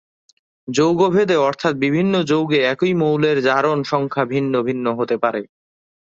[0.67, 5.41] যৌগ ভেদে অর্থাৎ বিভিন্ন যৌগে একই মৌলের জারণ সংখ্যা ভিন্ন ভিন্ন হতে পারে।